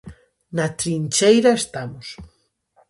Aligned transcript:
Na 0.55 0.65
trincheira 0.79 1.51
estamos. 1.61 2.07